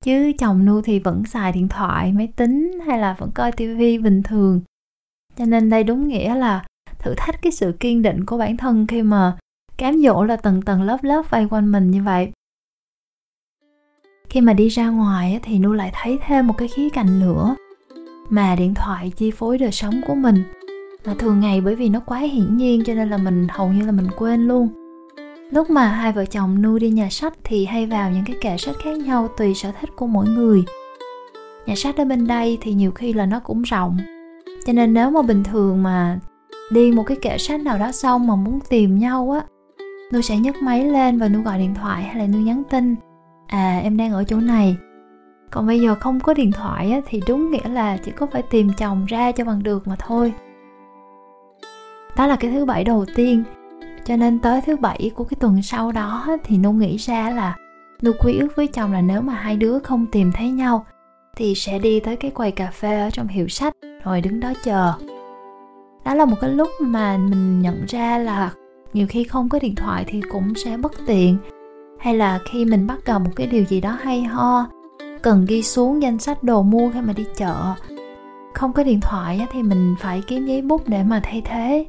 Chứ 0.05 0.31
chồng 0.39 0.65
Nu 0.65 0.81
thì 0.81 0.99
vẫn 0.99 1.25
xài 1.25 1.51
điện 1.51 1.67
thoại, 1.67 2.13
máy 2.13 2.27
tính 2.35 2.79
hay 2.87 2.99
là 2.99 3.15
vẫn 3.19 3.31
coi 3.31 3.51
tivi 3.51 3.97
bình 3.97 4.23
thường. 4.23 4.61
Cho 5.35 5.45
nên 5.45 5.69
đây 5.69 5.83
đúng 5.83 6.07
nghĩa 6.07 6.35
là 6.35 6.65
thử 6.99 7.13
thách 7.17 7.41
cái 7.41 7.51
sự 7.51 7.75
kiên 7.79 8.01
định 8.01 8.25
của 8.25 8.37
bản 8.37 8.57
thân 8.57 8.87
khi 8.87 9.01
mà 9.01 9.37
cám 9.77 10.01
dỗ 10.01 10.23
là 10.23 10.35
tầng 10.35 10.61
tầng 10.61 10.81
lớp 10.81 11.03
lớp 11.03 11.23
vây 11.29 11.47
quanh 11.49 11.71
mình 11.71 11.91
như 11.91 12.03
vậy 12.03 12.31
khi 14.29 14.41
mà 14.41 14.53
đi 14.53 14.67
ra 14.67 14.89
ngoài 14.89 15.39
thì 15.43 15.59
nu 15.59 15.73
lại 15.73 15.91
thấy 15.93 16.19
thêm 16.25 16.47
một 16.47 16.53
cái 16.57 16.67
khía 16.67 16.89
cạnh 16.89 17.19
nữa. 17.19 17.55
Mà 18.29 18.55
điện 18.55 18.73
thoại 18.73 19.11
chi 19.17 19.31
phối 19.31 19.57
đời 19.57 19.71
sống 19.71 20.01
của 20.07 20.15
mình. 20.15 20.43
Mà 21.05 21.13
thường 21.19 21.39
ngày 21.39 21.61
bởi 21.61 21.75
vì 21.75 21.89
nó 21.89 21.99
quá 21.99 22.19
hiển 22.19 22.57
nhiên 22.57 22.83
cho 22.83 22.93
nên 22.93 23.09
là 23.09 23.17
mình, 23.17 23.47
hầu 23.49 23.69
như 23.69 23.85
là 23.85 23.91
mình 23.91 24.07
quên 24.17 24.47
luôn. 24.47 24.69
Lúc 25.51 25.69
mà 25.69 25.87
hai 25.87 26.11
vợ 26.11 26.25
chồng 26.25 26.61
nu 26.61 26.79
đi 26.79 26.89
nhà 26.89 27.09
sách 27.09 27.33
thì 27.43 27.65
hay 27.65 27.85
vào 27.85 28.11
những 28.11 28.23
cái 28.25 28.35
kệ 28.41 28.57
sách 28.57 28.75
khác 28.83 28.97
nhau 28.97 29.27
tùy 29.37 29.53
sở 29.53 29.71
thích 29.81 29.89
của 29.95 30.07
mỗi 30.07 30.27
người. 30.27 30.63
Nhà 31.65 31.75
sách 31.75 31.97
ở 31.97 32.05
bên 32.05 32.27
đây 32.27 32.57
thì 32.61 32.73
nhiều 32.73 32.91
khi 32.91 33.13
là 33.13 33.25
nó 33.25 33.39
cũng 33.39 33.61
rộng. 33.61 33.97
Cho 34.65 34.73
nên 34.73 34.93
nếu 34.93 35.09
mà 35.11 35.21
bình 35.21 35.43
thường 35.43 35.83
mà 35.83 36.19
đi 36.71 36.91
một 36.91 37.03
cái 37.03 37.17
kệ 37.21 37.37
sách 37.37 37.59
nào 37.59 37.77
đó 37.77 37.91
xong 37.91 38.27
mà 38.27 38.35
muốn 38.35 38.59
tìm 38.69 38.99
nhau 38.99 39.31
á 39.31 39.45
nu 40.11 40.21
sẽ 40.21 40.37
nhấc 40.37 40.61
máy 40.61 40.85
lên 40.85 41.19
và 41.19 41.27
nu 41.27 41.41
gọi 41.41 41.59
điện 41.59 41.75
thoại 41.75 42.03
hay 42.03 42.15
là 42.15 42.27
nu 42.27 42.37
nhắn 42.37 42.63
tin 42.69 42.95
à 43.47 43.79
em 43.83 43.97
đang 43.97 44.11
ở 44.11 44.23
chỗ 44.23 44.37
này. 44.37 44.77
Còn 45.51 45.67
bây 45.67 45.79
giờ 45.79 45.95
không 45.95 46.19
có 46.19 46.33
điện 46.33 46.51
thoại 46.51 46.91
á, 46.91 47.01
thì 47.05 47.21
đúng 47.27 47.51
nghĩa 47.51 47.69
là 47.69 47.97
chỉ 47.97 48.11
có 48.11 48.27
phải 48.31 48.41
tìm 48.41 48.71
chồng 48.77 49.05
ra 49.05 49.31
cho 49.31 49.45
bằng 49.45 49.63
được 49.63 49.87
mà 49.87 49.95
thôi. 49.99 50.33
Đó 52.17 52.27
là 52.27 52.35
cái 52.35 52.51
thứ 52.51 52.65
bảy 52.65 52.83
đầu 52.83 53.05
tiên. 53.15 53.43
Cho 54.05 54.15
nên 54.15 54.39
tới 54.39 54.61
thứ 54.61 54.75
bảy 54.75 55.11
của 55.15 55.23
cái 55.23 55.37
tuần 55.39 55.61
sau 55.61 55.91
đó 55.91 56.37
thì 56.43 56.57
nu 56.57 56.71
nghĩ 56.71 56.97
ra 56.97 57.29
là 57.29 57.55
nu 58.01 58.11
quy 58.19 58.39
ước 58.39 58.47
với 58.55 58.67
chồng 58.67 58.93
là 58.93 59.01
nếu 59.01 59.21
mà 59.21 59.33
hai 59.33 59.55
đứa 59.55 59.79
không 59.79 60.05
tìm 60.11 60.31
thấy 60.31 60.49
nhau 60.49 60.85
thì 61.35 61.55
sẽ 61.55 61.79
đi 61.79 61.99
tới 61.99 62.15
cái 62.15 62.31
quầy 62.31 62.51
cà 62.51 62.71
phê 62.71 62.99
ở 62.99 63.09
trong 63.09 63.27
hiệu 63.27 63.47
sách 63.47 63.73
rồi 64.03 64.21
đứng 64.21 64.39
đó 64.39 64.53
chờ. 64.63 64.93
Đó 66.05 66.13
là 66.13 66.25
một 66.25 66.35
cái 66.41 66.49
lúc 66.49 66.69
mà 66.81 67.17
mình 67.17 67.61
nhận 67.61 67.85
ra 67.87 68.17
là 68.17 68.51
nhiều 68.93 69.07
khi 69.09 69.23
không 69.23 69.49
có 69.49 69.59
điện 69.59 69.75
thoại 69.75 70.05
thì 70.07 70.21
cũng 70.31 70.53
sẽ 70.55 70.77
bất 70.77 70.91
tiện 71.07 71.37
hay 71.99 72.15
là 72.15 72.39
khi 72.51 72.65
mình 72.65 72.87
bắt 72.87 73.05
gặp 73.05 73.19
một 73.19 73.31
cái 73.35 73.47
điều 73.47 73.63
gì 73.63 73.81
đó 73.81 73.97
hay 74.01 74.23
ho, 74.23 74.67
cần 75.21 75.45
ghi 75.45 75.63
xuống 75.63 76.01
danh 76.01 76.19
sách 76.19 76.43
đồ 76.43 76.63
mua 76.63 76.91
khi 76.93 77.01
mà 77.01 77.13
đi 77.13 77.25
chợ. 77.35 77.73
Không 78.53 78.73
có 78.73 78.83
điện 78.83 78.99
thoại 79.01 79.47
thì 79.51 79.63
mình 79.63 79.95
phải 79.99 80.23
kiếm 80.27 80.45
giấy 80.45 80.61
bút 80.61 80.87
để 80.87 81.03
mà 81.03 81.21
thay 81.23 81.41
thế. 81.45 81.85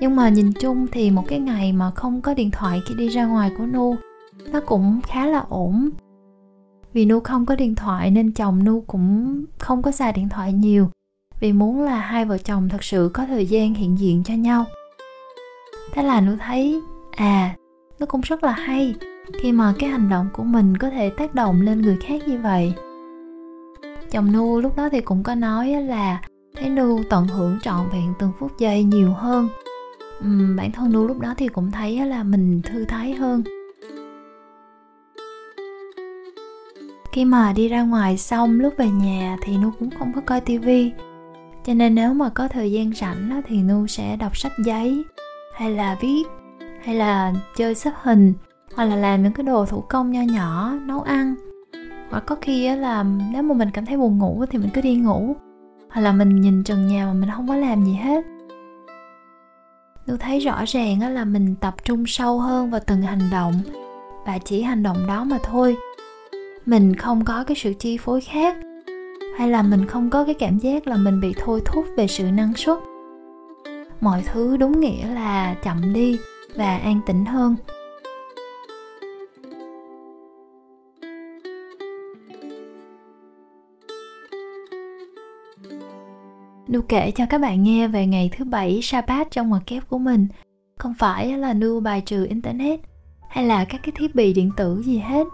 Nhưng 0.00 0.16
mà 0.16 0.28
nhìn 0.28 0.52
chung 0.52 0.86
thì 0.92 1.10
một 1.10 1.24
cái 1.28 1.38
ngày 1.38 1.72
mà 1.72 1.90
không 1.90 2.20
có 2.20 2.34
điện 2.34 2.50
thoại 2.50 2.80
khi 2.86 2.94
đi 2.94 3.08
ra 3.08 3.26
ngoài 3.26 3.50
của 3.58 3.66
nu, 3.66 3.96
nó 4.52 4.60
cũng 4.60 5.00
khá 5.06 5.26
là 5.26 5.44
ổn. 5.48 5.90
Vì 6.92 7.04
nu 7.04 7.20
không 7.20 7.46
có 7.46 7.56
điện 7.56 7.74
thoại 7.74 8.10
nên 8.10 8.32
chồng 8.32 8.64
nu 8.64 8.80
cũng 8.86 9.44
không 9.58 9.82
có 9.82 9.90
xài 9.90 10.12
điện 10.12 10.28
thoại 10.28 10.52
nhiều. 10.52 10.88
Vì 11.40 11.52
muốn 11.52 11.82
là 11.82 12.00
hai 12.00 12.24
vợ 12.24 12.38
chồng 12.38 12.68
thật 12.68 12.84
sự 12.84 13.10
có 13.14 13.26
thời 13.26 13.46
gian 13.46 13.74
hiện 13.74 13.98
diện 13.98 14.22
cho 14.24 14.34
nhau. 14.34 14.64
Thế 15.92 16.02
là 16.02 16.20
nu 16.20 16.32
thấy 16.40 16.80
à 17.10 17.54
nó 17.98 18.06
cũng 18.06 18.20
rất 18.20 18.44
là 18.44 18.52
hay 18.52 18.94
khi 19.40 19.52
mà 19.52 19.74
cái 19.78 19.90
hành 19.90 20.08
động 20.08 20.28
của 20.32 20.44
mình 20.44 20.76
có 20.76 20.90
thể 20.90 21.10
tác 21.10 21.34
động 21.34 21.60
lên 21.60 21.82
người 21.82 21.96
khác 22.00 22.28
như 22.28 22.38
vậy. 22.38 22.74
Chồng 24.10 24.32
nu 24.32 24.60
lúc 24.60 24.76
đó 24.76 24.88
thì 24.92 25.00
cũng 25.00 25.22
có 25.22 25.34
nói 25.34 25.68
là 25.68 26.20
thấy 26.60 26.70
nu 26.70 27.02
tận 27.10 27.26
hưởng 27.26 27.58
trọn 27.62 27.88
vẹn 27.92 28.14
từng 28.18 28.32
phút 28.38 28.52
giây 28.58 28.84
nhiều 28.84 29.12
hơn. 29.12 29.48
Uhm, 30.24 30.56
bản 30.56 30.72
thân 30.72 30.92
nu 30.92 31.06
lúc 31.06 31.20
đó 31.20 31.34
thì 31.36 31.48
cũng 31.48 31.70
thấy 31.70 32.06
là 32.06 32.22
mình 32.22 32.62
thư 32.62 32.84
thái 32.84 33.14
hơn. 33.14 33.42
Khi 37.12 37.24
mà 37.24 37.52
đi 37.52 37.68
ra 37.68 37.82
ngoài 37.82 38.18
xong 38.18 38.60
lúc 38.60 38.74
về 38.76 38.88
nhà 38.88 39.36
thì 39.42 39.56
nu 39.56 39.70
cũng 39.78 39.90
không 39.98 40.12
có 40.14 40.20
coi 40.20 40.40
tivi. 40.40 40.92
Cho 41.64 41.74
nên 41.74 41.94
nếu 41.94 42.14
mà 42.14 42.28
có 42.28 42.48
thời 42.48 42.72
gian 42.72 42.92
rảnh 42.94 43.42
thì 43.46 43.62
nu 43.62 43.86
sẽ 43.86 44.16
đọc 44.16 44.36
sách 44.36 44.52
giấy 44.64 45.04
hay 45.54 45.70
là 45.70 45.96
viết 46.00 46.22
hay 46.84 46.94
là 46.94 47.32
chơi 47.56 47.74
xếp 47.74 47.92
hình 48.02 48.34
hoặc 48.74 48.84
là 48.84 48.96
làm 48.96 49.22
những 49.22 49.32
cái 49.32 49.44
đồ 49.44 49.66
thủ 49.66 49.80
công 49.80 50.12
nho 50.12 50.22
nhỏ, 50.22 50.72
nấu 50.86 51.00
ăn. 51.00 51.34
Hoặc 52.10 52.24
có 52.26 52.36
khi 52.40 52.76
là 52.76 53.04
nếu 53.32 53.42
mà 53.42 53.54
mình 53.54 53.70
cảm 53.70 53.86
thấy 53.86 53.96
buồn 53.96 54.18
ngủ 54.18 54.44
thì 54.50 54.58
mình 54.58 54.70
cứ 54.74 54.80
đi 54.80 54.96
ngủ. 54.96 55.36
Hoặc 55.90 56.00
là 56.00 56.12
mình 56.12 56.40
nhìn 56.40 56.64
trần 56.64 56.88
nhà 56.88 57.06
mà 57.06 57.12
mình 57.12 57.30
không 57.36 57.48
có 57.48 57.56
làm 57.56 57.84
gì 57.84 57.94
hết. 57.94 58.24
Tôi 60.06 60.18
thấy 60.18 60.38
rõ 60.38 60.64
ràng 60.66 61.14
là 61.14 61.24
mình 61.24 61.54
tập 61.60 61.74
trung 61.84 62.06
sâu 62.06 62.40
hơn 62.40 62.70
vào 62.70 62.80
từng 62.86 63.02
hành 63.02 63.30
động 63.32 63.54
và 64.26 64.38
chỉ 64.38 64.62
hành 64.62 64.82
động 64.82 65.06
đó 65.06 65.24
mà 65.24 65.38
thôi. 65.42 65.76
Mình 66.66 66.96
không 66.96 67.24
có 67.24 67.44
cái 67.44 67.56
sự 67.56 67.72
chi 67.72 67.96
phối 67.96 68.20
khác. 68.20 68.56
Hay 69.38 69.48
là 69.48 69.62
mình 69.62 69.86
không 69.86 70.10
có 70.10 70.24
cái 70.24 70.34
cảm 70.34 70.58
giác 70.58 70.86
là 70.86 70.96
mình 70.96 71.20
bị 71.20 71.34
thôi 71.38 71.62
thúc 71.64 71.84
về 71.96 72.06
sự 72.06 72.30
năng 72.30 72.54
suất. 72.54 72.78
Mọi 74.00 74.22
thứ 74.26 74.56
đúng 74.56 74.80
nghĩa 74.80 75.06
là 75.14 75.54
chậm 75.54 75.92
đi 75.92 76.18
và 76.54 76.78
an 76.78 77.00
tĩnh 77.06 77.24
hơn. 77.24 77.56
Nu 86.68 86.80
kể 86.88 87.10
cho 87.10 87.26
các 87.26 87.40
bạn 87.40 87.62
nghe 87.62 87.88
về 87.88 88.06
ngày 88.06 88.30
thứ 88.36 88.44
bảy 88.44 88.80
Sabbath 88.82 89.30
trong 89.30 89.48
ngoặc 89.48 89.66
kép 89.66 89.88
của 89.88 89.98
mình. 89.98 90.26
Không 90.78 90.94
phải 90.94 91.38
là 91.38 91.52
Nu 91.52 91.80
bài 91.80 92.00
trừ 92.00 92.26
Internet 92.26 92.80
hay 93.28 93.46
là 93.46 93.64
các 93.64 93.80
cái 93.82 93.92
thiết 93.96 94.14
bị 94.14 94.32
điện 94.32 94.50
tử 94.56 94.82
gì 94.82 94.98
hết. 94.98 95.26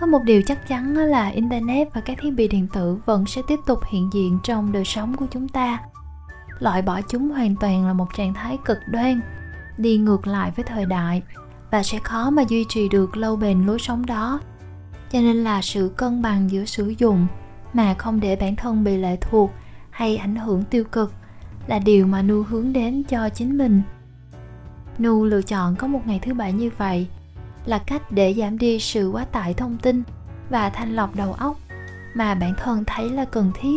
Có 0.00 0.06
một 0.06 0.22
điều 0.24 0.42
chắc 0.42 0.68
chắn 0.68 0.94
là 0.94 1.28
Internet 1.28 1.94
và 1.94 2.00
các 2.00 2.18
thiết 2.22 2.30
bị 2.30 2.48
điện 2.48 2.66
tử 2.72 2.98
vẫn 3.06 3.26
sẽ 3.26 3.42
tiếp 3.48 3.60
tục 3.66 3.78
hiện 3.90 4.10
diện 4.12 4.38
trong 4.44 4.72
đời 4.72 4.84
sống 4.84 5.16
của 5.16 5.26
chúng 5.30 5.48
ta. 5.48 5.78
Loại 6.58 6.82
bỏ 6.82 7.00
chúng 7.08 7.30
hoàn 7.30 7.56
toàn 7.56 7.86
là 7.86 7.92
một 7.92 8.14
trạng 8.16 8.34
thái 8.34 8.58
cực 8.64 8.78
đoan, 8.90 9.20
đi 9.78 9.98
ngược 9.98 10.26
lại 10.26 10.52
với 10.56 10.64
thời 10.64 10.86
đại 10.86 11.22
và 11.70 11.82
sẽ 11.82 11.98
khó 11.98 12.30
mà 12.30 12.42
duy 12.48 12.64
trì 12.68 12.88
được 12.88 13.16
lâu 13.16 13.36
bền 13.36 13.66
lối 13.66 13.78
sống 13.78 14.06
đó. 14.06 14.40
Cho 15.10 15.20
nên 15.20 15.36
là 15.36 15.62
sự 15.62 15.92
cân 15.96 16.22
bằng 16.22 16.50
giữa 16.50 16.64
sử 16.64 16.94
dụng 16.98 17.26
mà 17.72 17.94
không 17.94 18.20
để 18.20 18.36
bản 18.36 18.56
thân 18.56 18.84
bị 18.84 18.96
lệ 18.96 19.16
thuộc 19.20 19.50
hay 19.96 20.16
ảnh 20.16 20.36
hưởng 20.36 20.64
tiêu 20.64 20.84
cực 20.84 21.12
là 21.66 21.78
điều 21.78 22.06
mà 22.06 22.22
nu 22.22 22.42
hướng 22.42 22.72
đến 22.72 23.02
cho 23.08 23.28
chính 23.28 23.58
mình. 23.58 23.82
Nu 24.98 25.24
lựa 25.24 25.42
chọn 25.42 25.76
có 25.76 25.86
một 25.86 26.00
ngày 26.06 26.18
thứ 26.22 26.34
bảy 26.34 26.52
như 26.52 26.70
vậy 26.78 27.08
là 27.66 27.78
cách 27.78 28.12
để 28.12 28.34
giảm 28.34 28.58
đi 28.58 28.78
sự 28.78 29.10
quá 29.10 29.24
tải 29.24 29.54
thông 29.54 29.76
tin 29.76 30.02
và 30.50 30.70
thanh 30.70 30.96
lọc 30.96 31.16
đầu 31.16 31.32
óc 31.32 31.56
mà 32.14 32.34
bản 32.34 32.54
thân 32.56 32.84
thấy 32.86 33.10
là 33.10 33.24
cần 33.24 33.52
thiết. 33.60 33.76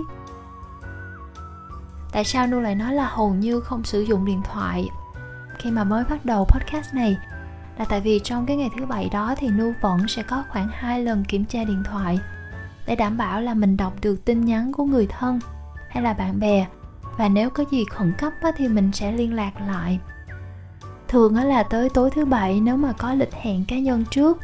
Tại 2.12 2.24
sao 2.24 2.48
nu 2.48 2.60
lại 2.60 2.76
nói 2.76 2.94
là 2.94 3.08
hầu 3.08 3.34
như 3.34 3.60
không 3.60 3.84
sử 3.84 4.02
dụng 4.02 4.26
điện 4.26 4.42
thoại? 4.44 4.88
Khi 5.58 5.72
mà 5.72 5.84
mới 5.84 6.04
bắt 6.10 6.26
đầu 6.26 6.46
podcast 6.46 6.94
này, 6.94 7.18
là 7.78 7.86
tại 7.86 8.02
vì 8.02 8.20
trong 8.24 8.46
cái 8.46 8.58
ngày 8.58 8.70
thứ 8.78 8.86
bảy 8.86 9.10
đó 9.10 9.36
thì 9.38 9.48
nu 9.48 9.74
vẫn 9.82 10.08
sẽ 10.08 10.24
có 10.24 10.44
khoảng 10.50 10.68
hai 10.74 11.04
lần 11.04 11.24
kiểm 11.24 11.46
tra 11.46 11.64
điện 11.64 11.84
thoại 11.84 12.20
để 12.88 12.96
đảm 12.96 13.18
bảo 13.18 13.42
là 13.42 13.54
mình 13.54 13.78
đọc 13.78 13.94
được 14.02 14.26
tin 14.26 14.46
nhắn 14.46 14.72
của 14.74 14.86
người 14.86 15.08
thân 15.08 15.40
hay 15.89 16.03
là 16.03 16.13
bạn 16.13 16.39
bè. 16.39 16.65
Và 17.17 17.29
nếu 17.29 17.50
có 17.50 17.63
gì 17.72 17.86
khẩn 17.86 18.13
cấp 18.17 18.34
thì 18.58 18.67
mình 18.67 18.91
sẽ 18.93 19.12
liên 19.12 19.34
lạc 19.34 19.51
lại. 19.67 20.00
Thường 21.08 21.36
là 21.36 21.63
tới 21.63 21.89
tối 21.89 22.12
thứ 22.12 22.25
bảy, 22.25 22.60
nếu 22.60 22.77
mà 22.77 22.93
có 22.98 23.13
lịch 23.13 23.34
hẹn 23.34 23.65
cá 23.65 23.79
nhân 23.79 24.05
trước 24.12 24.38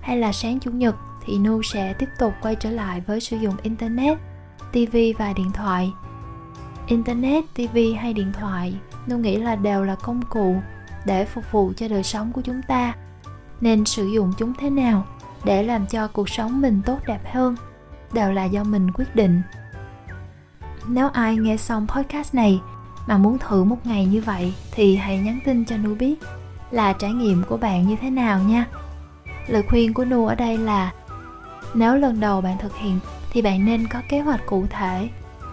hay 0.00 0.16
là 0.16 0.32
sáng 0.32 0.60
chủ 0.60 0.70
nhật 0.70 0.94
thì 1.24 1.38
nu 1.38 1.62
sẽ 1.62 1.92
tiếp 1.92 2.08
tục 2.18 2.32
quay 2.42 2.56
trở 2.56 2.70
lại 2.70 3.00
với 3.06 3.20
sử 3.20 3.36
dụng 3.36 3.54
internet 3.62 4.18
tv 4.72 4.96
và 5.18 5.32
điện 5.32 5.50
thoại. 5.54 5.92
Internet 6.86 7.44
tv 7.54 7.78
hay 8.00 8.12
điện 8.12 8.32
thoại, 8.32 8.74
nu 9.06 9.18
nghĩ 9.18 9.36
là 9.36 9.56
đều 9.56 9.84
là 9.84 9.94
công 9.94 10.22
cụ 10.22 10.56
để 11.04 11.24
phục 11.24 11.44
vụ 11.52 11.72
cho 11.76 11.88
đời 11.88 12.02
sống 12.02 12.32
của 12.32 12.40
chúng 12.40 12.62
ta. 12.68 12.94
Nên 13.60 13.84
sử 13.84 14.06
dụng 14.06 14.32
chúng 14.38 14.54
thế 14.54 14.70
nào 14.70 15.06
để 15.44 15.62
làm 15.62 15.86
cho 15.86 16.08
cuộc 16.08 16.28
sống 16.28 16.60
mình 16.60 16.82
tốt 16.86 16.98
đẹp 17.06 17.20
hơn 17.32 17.56
đều 18.12 18.32
là 18.32 18.44
do 18.44 18.64
mình 18.64 18.90
quyết 18.90 19.16
định 19.16 19.42
nếu 20.88 21.08
ai 21.08 21.36
nghe 21.36 21.56
xong 21.56 21.86
podcast 21.88 22.34
này 22.34 22.60
mà 23.06 23.18
muốn 23.18 23.38
thử 23.38 23.64
một 23.64 23.76
ngày 23.84 24.06
như 24.06 24.22
vậy 24.22 24.54
thì 24.72 24.96
hãy 24.96 25.18
nhắn 25.18 25.38
tin 25.44 25.64
cho 25.64 25.76
Nu 25.76 25.94
biết 25.94 26.14
là 26.70 26.92
trải 26.92 27.12
nghiệm 27.12 27.42
của 27.48 27.56
bạn 27.56 27.88
như 27.88 27.96
thế 28.00 28.10
nào 28.10 28.38
nha. 28.38 28.66
Lời 29.46 29.62
khuyên 29.68 29.94
của 29.94 30.04
Nu 30.04 30.26
ở 30.26 30.34
đây 30.34 30.58
là 30.58 30.92
nếu 31.74 31.94
lần 31.94 32.20
đầu 32.20 32.40
bạn 32.40 32.58
thực 32.58 32.76
hiện 32.76 32.98
thì 33.32 33.42
bạn 33.42 33.64
nên 33.64 33.86
có 33.86 33.98
kế 34.08 34.20
hoạch 34.20 34.46
cụ 34.46 34.66
thể. 34.70 35.08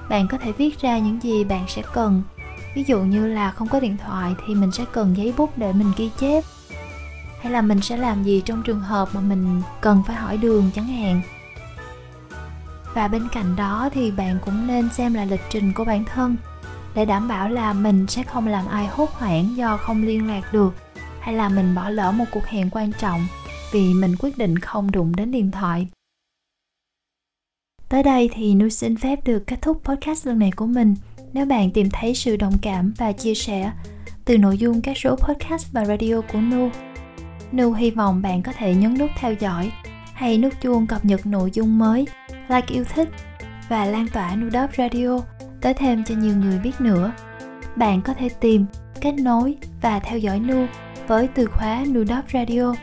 Bạn 0.09 0.27
có 0.27 0.37
thể 0.37 0.51
viết 0.51 0.81
ra 0.81 0.97
những 0.97 1.23
gì 1.23 1.43
bạn 1.43 1.65
sẽ 1.67 1.81
cần. 1.93 2.23
Ví 2.75 2.83
dụ 2.87 2.99
như 2.99 3.27
là 3.27 3.51
không 3.51 3.67
có 3.67 3.79
điện 3.79 3.97
thoại 4.05 4.35
thì 4.45 4.55
mình 4.55 4.71
sẽ 4.71 4.85
cần 4.91 5.17
giấy 5.17 5.33
bút 5.37 5.57
để 5.57 5.73
mình 5.73 5.91
ghi 5.97 6.09
chép. 6.19 6.43
Hay 7.41 7.51
là 7.51 7.61
mình 7.61 7.81
sẽ 7.81 7.97
làm 7.97 8.23
gì 8.23 8.41
trong 8.45 8.63
trường 8.63 8.79
hợp 8.79 9.09
mà 9.13 9.21
mình 9.21 9.61
cần 9.81 10.03
phải 10.07 10.15
hỏi 10.15 10.37
đường 10.37 10.71
chẳng 10.75 10.87
hạn 10.87 11.21
và 12.93 13.07
bên 13.07 13.27
cạnh 13.31 13.55
đó 13.55 13.89
thì 13.93 14.11
bạn 14.11 14.37
cũng 14.45 14.67
nên 14.67 14.89
xem 14.89 15.13
lại 15.13 15.27
lịch 15.27 15.41
trình 15.49 15.73
của 15.73 15.85
bản 15.85 16.05
thân. 16.05 16.35
Để 16.95 17.05
đảm 17.05 17.27
bảo 17.27 17.49
là 17.49 17.73
mình 17.73 18.07
sẽ 18.07 18.23
không 18.23 18.47
làm 18.47 18.65
ai 18.67 18.87
hốt 18.87 19.09
hoảng 19.13 19.55
do 19.55 19.77
không 19.77 20.03
liên 20.03 20.27
lạc 20.27 20.53
được 20.53 20.75
hay 21.19 21.35
là 21.35 21.49
mình 21.49 21.75
bỏ 21.75 21.89
lỡ 21.89 22.11
một 22.11 22.25
cuộc 22.31 22.45
hẹn 22.45 22.69
quan 22.69 22.91
trọng 22.91 23.27
vì 23.71 23.93
mình 23.93 24.15
quyết 24.19 24.37
định 24.37 24.59
không 24.59 24.91
đụng 24.91 25.15
đến 25.15 25.31
điện 25.31 25.51
thoại. 25.51 25.87
Tới 27.89 28.03
đây 28.03 28.29
thì 28.33 28.55
nu 28.55 28.69
xin 28.69 28.97
phép 28.97 29.19
được 29.25 29.43
kết 29.47 29.61
thúc 29.61 29.81
podcast 29.83 30.27
lần 30.27 30.39
này 30.39 30.51
của 30.51 30.65
mình. 30.65 30.95
Nếu 31.33 31.45
bạn 31.45 31.71
tìm 31.71 31.89
thấy 31.93 32.15
sự 32.15 32.35
đồng 32.35 32.57
cảm 32.61 32.93
và 32.97 33.11
chia 33.11 33.35
sẻ 33.35 33.71
từ 34.25 34.37
nội 34.37 34.57
dung 34.57 34.81
các 34.81 34.97
số 34.97 35.15
podcast 35.15 35.71
và 35.71 35.85
radio 35.85 36.21
của 36.21 36.39
nu 36.39 36.69
nu 37.51 37.73
hy 37.73 37.91
vọng 37.91 38.21
bạn 38.21 38.43
có 38.43 38.51
thể 38.51 38.75
nhấn 38.75 38.97
nút 38.97 39.09
theo 39.19 39.33
dõi 39.33 39.71
hay 40.13 40.37
nút 40.37 40.53
chuông 40.61 40.87
cập 40.87 41.05
nhật 41.05 41.25
nội 41.25 41.51
dung 41.53 41.79
mới, 41.79 42.05
like 42.49 42.73
yêu 42.73 42.83
thích 42.83 43.09
và 43.69 43.85
lan 43.85 44.07
tỏa 44.13 44.35
Nudop 44.35 44.69
Radio 44.77 45.19
tới 45.61 45.73
thêm 45.73 46.03
cho 46.03 46.15
nhiều 46.15 46.35
người 46.35 46.59
biết 46.59 46.81
nữa. 46.81 47.11
Bạn 47.75 48.01
có 48.01 48.13
thể 48.13 48.29
tìm, 48.29 48.65
kết 49.01 49.11
nối 49.11 49.57
và 49.81 49.99
theo 49.99 50.19
dõi 50.19 50.39
Nu 50.39 50.65
với 51.07 51.27
từ 51.27 51.45
khóa 51.45 51.83
Nudop 51.87 52.25
Radio 52.33 52.73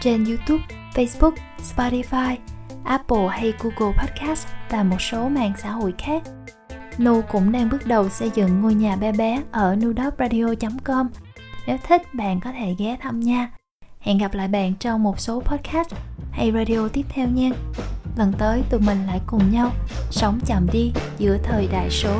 trên 0.00 0.24
YouTube, 0.24 0.64
Facebook, 0.94 1.32
Spotify, 1.76 2.36
Apple 2.84 3.28
hay 3.30 3.52
Google 3.62 3.98
Podcast 3.98 4.46
và 4.70 4.82
một 4.82 5.00
số 5.00 5.28
mạng 5.28 5.52
xã 5.58 5.70
hội 5.70 5.94
khác. 5.98 6.22
Nu 6.98 7.22
cũng 7.22 7.52
đang 7.52 7.68
bước 7.68 7.86
đầu 7.86 8.08
xây 8.08 8.30
dựng 8.34 8.60
ngôi 8.60 8.74
nhà 8.74 8.96
bé 8.96 9.12
bé 9.12 9.42
ở 9.50 9.76
nudopradio.com. 9.76 11.08
Nếu 11.66 11.76
thích 11.88 12.02
bạn 12.14 12.40
có 12.40 12.52
thể 12.52 12.74
ghé 12.78 12.96
thăm 13.00 13.20
nha. 13.20 13.50
Hẹn 14.00 14.18
gặp 14.18 14.34
lại 14.34 14.48
bạn 14.48 14.74
trong 14.74 15.02
một 15.02 15.20
số 15.20 15.40
podcast 15.40 15.94
hay 16.32 16.52
radio 16.52 16.88
tiếp 16.88 17.06
theo 17.08 17.28
nha. 17.28 17.50
Lần 18.16 18.32
tới 18.32 18.62
tụi 18.70 18.80
mình 18.80 19.06
lại 19.06 19.20
cùng 19.26 19.52
nhau 19.52 19.72
sống 20.10 20.40
chậm 20.46 20.66
đi 20.72 20.92
giữa 21.18 21.38
thời 21.42 21.68
đại 21.72 21.90
số. 21.90 22.18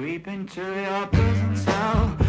Creep 0.00 0.26
into 0.28 0.62
your 0.62 1.06
prison 1.08 1.56
cell. 1.56 2.19